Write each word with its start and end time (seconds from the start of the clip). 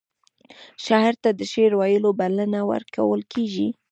شاعر 0.85 1.13
ته 1.23 1.29
د 1.39 1.41
شعر 1.51 1.71
ویلو 1.79 2.09
بلنه 2.19 2.59
ورکول 2.71 3.21
کیږي. 3.33 3.67